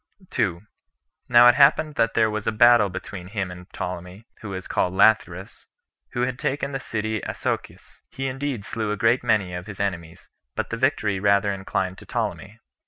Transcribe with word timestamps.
2. 0.31 0.61
Now 1.29 1.47
it 1.47 1.53
happened 1.53 1.93
that 1.93 2.15
there 2.15 2.27
was 2.31 2.47
a 2.47 2.51
battle 2.51 2.89
between 2.89 3.27
him 3.27 3.51
and 3.51 3.69
Ptolemy, 3.71 4.25
who 4.41 4.49
was 4.49 4.67
called 4.67 4.95
Lathyrus, 4.95 5.67
who 6.13 6.21
had 6.21 6.39
taken 6.39 6.71
the 6.71 6.79
city 6.79 7.21
Asochis. 7.21 8.01
He 8.09 8.25
indeed 8.25 8.65
slew 8.65 8.91
a 8.91 8.97
great 8.97 9.23
many 9.23 9.53
of 9.53 9.67
his 9.67 9.79
enemies, 9.79 10.27
but 10.55 10.71
the 10.71 10.75
victory 10.77 11.19
rather 11.19 11.53
inclined 11.53 11.99
to 11.99 12.07
Ptolemy. 12.07 12.59